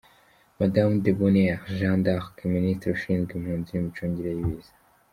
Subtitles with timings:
[0.59, 4.71] Madamu Debonheur Jeanne d’Arc, Minisitiri ushinzwe impunzi n’Imicungire y‘Ibiza.